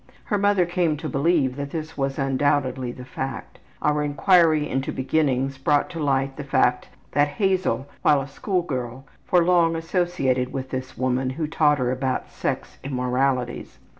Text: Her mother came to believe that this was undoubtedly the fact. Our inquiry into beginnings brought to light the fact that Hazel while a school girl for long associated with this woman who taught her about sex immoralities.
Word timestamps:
Her 0.23 0.37
mother 0.39 0.65
came 0.65 0.97
to 0.97 1.07
believe 1.07 1.55
that 1.57 1.69
this 1.69 1.95
was 1.95 2.17
undoubtedly 2.17 2.91
the 2.91 3.05
fact. 3.05 3.59
Our 3.83 4.01
inquiry 4.01 4.67
into 4.67 4.91
beginnings 4.91 5.59
brought 5.59 5.91
to 5.91 5.99
light 5.99 6.37
the 6.37 6.43
fact 6.43 6.89
that 7.11 7.27
Hazel 7.37 7.87
while 8.01 8.19
a 8.19 8.27
school 8.27 8.63
girl 8.63 9.05
for 9.27 9.45
long 9.45 9.75
associated 9.75 10.51
with 10.51 10.71
this 10.71 10.97
woman 10.97 11.29
who 11.29 11.45
taught 11.45 11.77
her 11.77 11.91
about 11.91 12.31
sex 12.31 12.79
immoralities. 12.83 13.77